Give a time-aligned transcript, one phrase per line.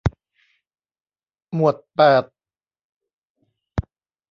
[1.53, 2.23] หมวดแปด